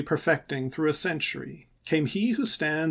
perfecting 0.03 0.71
through 0.71 0.89
a 0.89 0.93
century, 0.93 1.67
came 1.85 2.07
he 2.07 2.31
who 2.31 2.43
stands 2.43 2.79
ch. 2.79 2.79